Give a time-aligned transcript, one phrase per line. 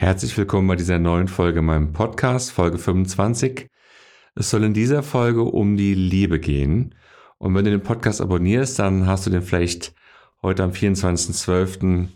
[0.00, 3.68] Herzlich willkommen bei dieser neuen Folge meinem Podcast, Folge 25.
[4.34, 6.94] Es soll in dieser Folge um die Liebe gehen.
[7.36, 9.92] Und wenn du den Podcast abonnierst, dann hast du den vielleicht
[10.40, 12.08] heute am 24.12.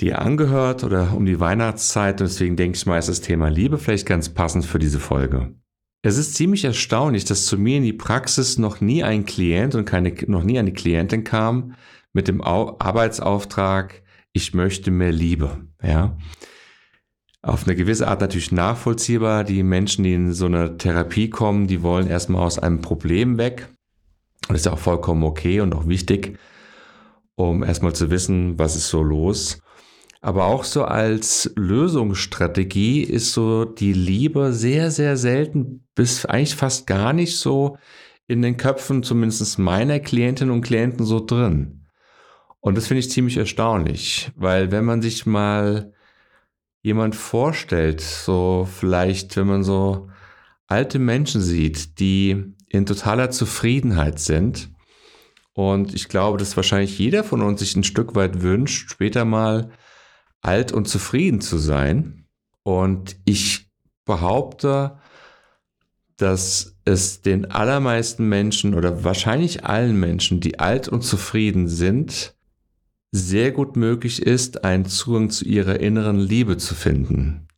[0.00, 2.20] dir angehört oder um die Weihnachtszeit.
[2.20, 5.54] Und deswegen denke ich mal, ist das Thema Liebe vielleicht ganz passend für diese Folge.
[6.02, 9.84] Es ist ziemlich erstaunlich, dass zu mir in die Praxis noch nie ein Klient und
[9.84, 11.76] keine, noch nie eine Klientin kam
[12.12, 14.02] mit dem Arbeitsauftrag,
[14.32, 15.64] ich möchte mehr Liebe.
[15.80, 16.16] Ja
[17.42, 19.44] auf eine gewisse Art natürlich nachvollziehbar.
[19.44, 23.68] Die Menschen, die in so eine Therapie kommen, die wollen erstmal aus einem Problem weg.
[24.48, 26.38] Und das ist auch vollkommen okay und auch wichtig,
[27.34, 29.60] um erstmal zu wissen, was ist so los.
[30.20, 36.86] Aber auch so als Lösungsstrategie ist so die Liebe sehr, sehr selten bis eigentlich fast
[36.86, 37.76] gar nicht so
[38.26, 41.86] in den Köpfen zumindest meiner Klientinnen und Klienten so drin.
[42.60, 45.92] Und das finde ich ziemlich erstaunlich, weil wenn man sich mal
[46.82, 50.08] jemand vorstellt, so vielleicht, wenn man so
[50.66, 54.70] alte Menschen sieht, die in totaler Zufriedenheit sind.
[55.54, 59.70] Und ich glaube, dass wahrscheinlich jeder von uns sich ein Stück weit wünscht, später mal
[60.40, 62.26] alt und zufrieden zu sein.
[62.62, 63.70] Und ich
[64.04, 64.98] behaupte,
[66.16, 72.34] dass es den allermeisten Menschen oder wahrscheinlich allen Menschen, die alt und zufrieden sind,
[73.10, 77.48] sehr gut möglich ist, einen Zugang zu ihrer inneren Liebe zu finden.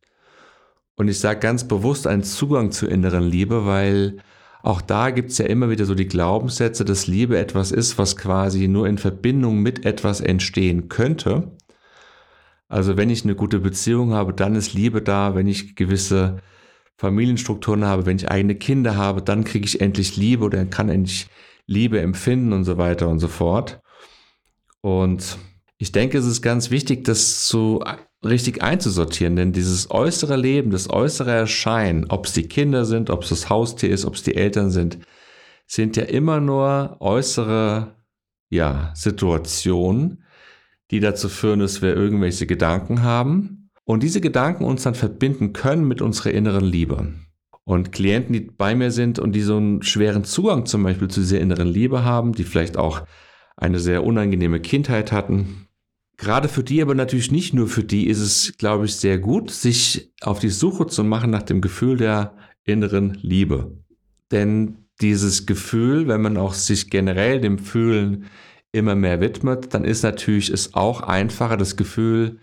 [0.95, 4.17] Und ich sage ganz bewusst einen Zugang zur inneren Liebe, weil
[4.63, 8.15] auch da gibt es ja immer wieder so die Glaubenssätze, dass Liebe etwas ist, was
[8.15, 11.51] quasi nur in Verbindung mit etwas entstehen könnte.
[12.69, 15.35] Also wenn ich eine gute Beziehung habe, dann ist Liebe da.
[15.35, 16.37] Wenn ich gewisse
[16.97, 21.27] Familienstrukturen habe, wenn ich eigene Kinder habe, dann kriege ich endlich Liebe oder kann endlich
[21.65, 23.81] Liebe empfinden und so weiter und so fort.
[24.81, 25.37] Und
[25.77, 27.83] ich denke, es ist ganz wichtig, das so
[28.23, 33.23] richtig einzusortieren, denn dieses äußere Leben, das äußere Erscheinen, ob es die Kinder sind, ob
[33.23, 34.99] es das Haustier ist, ob es die Eltern sind,
[35.65, 37.95] sind ja immer nur äußere
[38.49, 40.23] ja, Situationen,
[40.91, 45.87] die dazu führen, dass wir irgendwelche Gedanken haben und diese Gedanken uns dann verbinden können
[45.87, 47.13] mit unserer inneren Liebe.
[47.63, 51.21] Und Klienten, die bei mir sind und die so einen schweren Zugang zum Beispiel zu
[51.21, 53.03] dieser inneren Liebe haben, die vielleicht auch
[53.61, 55.67] eine sehr unangenehme Kindheit hatten.
[56.17, 59.51] Gerade für die, aber natürlich nicht nur für die, ist es, glaube ich, sehr gut,
[59.51, 63.77] sich auf die Suche zu machen nach dem Gefühl der inneren Liebe.
[64.31, 68.25] Denn dieses Gefühl, wenn man auch sich generell dem Fühlen
[68.71, 72.39] immer mehr widmet, dann ist natürlich es auch einfacher, das Gefühl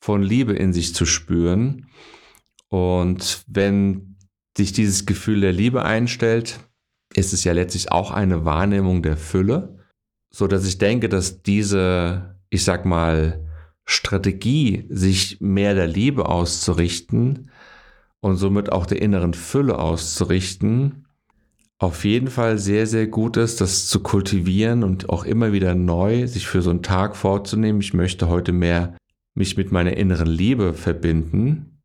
[0.00, 1.86] von Liebe in sich zu spüren.
[2.68, 4.16] Und wenn
[4.56, 6.60] sich dieses Gefühl der Liebe einstellt,
[7.14, 9.75] ist es ja letztlich auch eine Wahrnehmung der Fülle
[10.36, 13.42] so dass ich denke, dass diese, ich sag mal,
[13.86, 17.50] Strategie, sich mehr der Liebe auszurichten
[18.20, 21.06] und somit auch der inneren Fülle auszurichten,
[21.78, 26.26] auf jeden Fall sehr, sehr gut ist, das zu kultivieren und auch immer wieder neu
[26.26, 27.80] sich für so einen Tag vorzunehmen.
[27.80, 28.94] Ich möchte heute mehr
[29.34, 31.80] mich mit meiner inneren Liebe verbinden,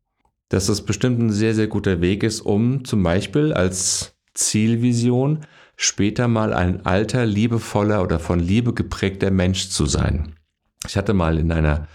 [0.50, 5.40] dass das bestimmt ein sehr, sehr guter Weg ist, um zum Beispiel als Zielvision
[5.76, 10.34] später mal ein alter, liebevoller oder von Liebe geprägter Mensch zu sein.
[10.86, 11.88] Ich hatte mal in einer,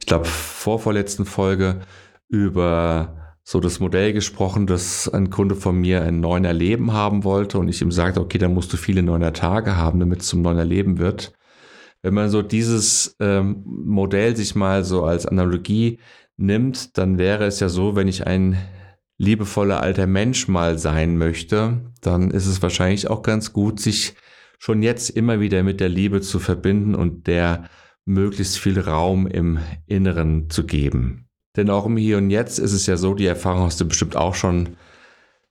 [0.00, 1.80] ich glaube, vorvorletzten Folge
[2.28, 7.58] über so das Modell gesprochen, dass ein Kunde von mir ein neuner Leben haben wollte
[7.58, 10.40] und ich ihm sagte, okay, dann musst du viele neuner Tage haben, damit es zum
[10.40, 11.34] neuner Leben wird.
[12.00, 16.00] Wenn man so dieses ähm, Modell sich mal so als Analogie
[16.36, 18.56] nimmt, dann wäre es ja so, wenn ich ein
[19.18, 24.14] liebevoller alter Mensch mal sein möchte, dann ist es wahrscheinlich auch ganz gut, sich
[24.58, 27.68] schon jetzt immer wieder mit der Liebe zu verbinden und der
[28.04, 31.28] möglichst viel Raum im Inneren zu geben.
[31.56, 34.16] Denn auch im Hier und Jetzt ist es ja so, die Erfahrung hast du bestimmt
[34.16, 34.76] auch schon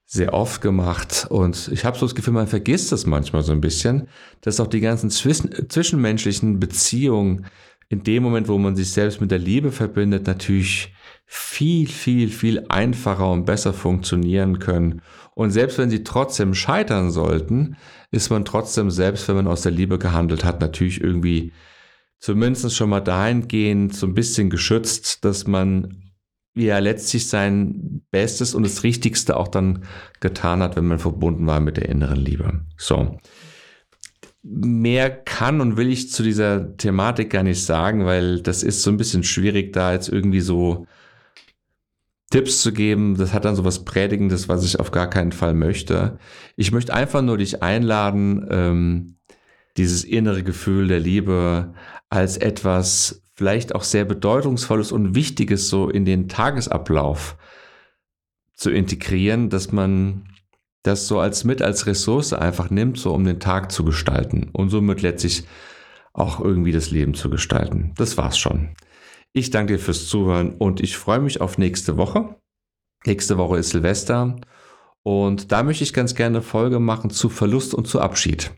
[0.06, 3.62] sehr oft gemacht und ich habe so das Gefühl, man vergisst das manchmal so ein
[3.62, 4.08] bisschen,
[4.42, 7.46] dass auch die ganzen zwischen, zwischenmenschlichen Beziehungen
[7.88, 10.92] in dem Moment, wo man sich selbst mit der Liebe verbindet, natürlich
[11.26, 15.02] viel, viel, viel einfacher und besser funktionieren können.
[15.34, 17.76] Und selbst wenn sie trotzdem scheitern sollten,
[18.10, 21.52] ist man trotzdem, selbst wenn man aus der Liebe gehandelt hat, natürlich irgendwie
[22.20, 26.04] zumindest schon mal dahingehend so ein bisschen geschützt, dass man
[26.54, 29.84] ja letztlich sein Bestes und das Richtigste auch dann
[30.20, 32.64] getan hat, wenn man verbunden war mit der inneren Liebe.
[32.76, 33.18] So.
[34.42, 38.90] Mehr kann und will ich zu dieser Thematik gar nicht sagen, weil das ist so
[38.90, 40.86] ein bisschen schwierig, da jetzt irgendwie so
[42.34, 45.54] Tipps zu geben, das hat dann so was Predigendes, was ich auf gar keinen Fall
[45.54, 46.18] möchte.
[46.56, 49.18] Ich möchte einfach nur dich einladen, ähm,
[49.76, 51.74] dieses innere Gefühl der Liebe
[52.10, 57.36] als etwas vielleicht auch sehr bedeutungsvolles und wichtiges so in den Tagesablauf
[58.56, 60.24] zu integrieren, dass man
[60.82, 64.70] das so als mit als Ressource einfach nimmt, so um den Tag zu gestalten und
[64.70, 65.44] somit letztlich
[66.12, 67.92] auch irgendwie das Leben zu gestalten.
[67.94, 68.70] Das war's schon.
[69.36, 72.36] Ich danke dir fürs Zuhören und ich freue mich auf nächste Woche.
[73.04, 74.36] Nächste Woche ist Silvester
[75.02, 78.52] und da möchte ich ganz gerne eine Folge machen zu Verlust und zu Abschied.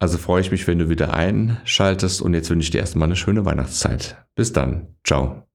[0.00, 3.16] Also freue ich mich, wenn du wieder einschaltest und jetzt wünsche ich dir erstmal eine
[3.16, 4.26] schöne Weihnachtszeit.
[4.34, 4.96] Bis dann.
[5.04, 5.46] Ciao.